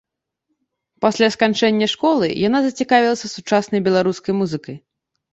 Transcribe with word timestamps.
Пасля 1.03 1.27
сканчэння 1.35 1.87
школы 1.93 2.29
яна 2.47 2.59
зацікавілася 2.67 3.31
сучаснай 3.35 3.81
беларускай 3.89 4.33
музыкай. 4.41 4.75